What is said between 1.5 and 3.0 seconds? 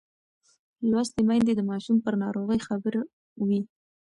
د ماشوم پر ناروغۍ خبر